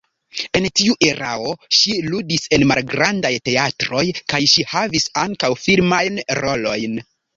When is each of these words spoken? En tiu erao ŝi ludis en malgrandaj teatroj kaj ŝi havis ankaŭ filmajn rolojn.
En 0.59 0.67
tiu 0.79 0.95
erao 1.07 1.51
ŝi 1.79 1.93
ludis 2.13 2.47
en 2.57 2.65
malgrandaj 2.71 3.33
teatroj 3.49 4.03
kaj 4.33 4.41
ŝi 4.55 4.67
havis 4.75 5.07
ankaŭ 5.27 5.51
filmajn 5.67 6.19
rolojn. 6.41 6.99